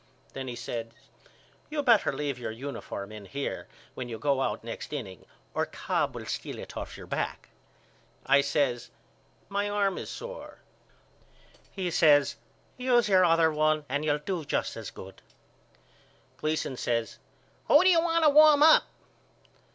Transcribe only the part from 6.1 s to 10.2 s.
will steal it off your back. I says My arm is